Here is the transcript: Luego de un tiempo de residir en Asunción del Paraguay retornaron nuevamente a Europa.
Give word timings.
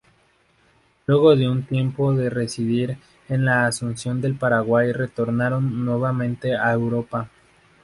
Luego 1.05 1.35
de 1.35 1.47
un 1.47 1.61
tiempo 1.61 2.15
de 2.15 2.31
residir 2.31 2.97
en 3.29 3.47
Asunción 3.47 4.19
del 4.19 4.33
Paraguay 4.33 4.93
retornaron 4.93 5.85
nuevamente 5.85 6.57
a 6.57 6.73
Europa. 6.73 7.29